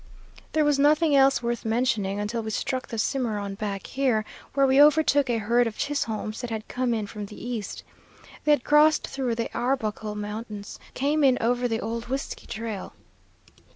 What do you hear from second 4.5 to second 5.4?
where we overtook a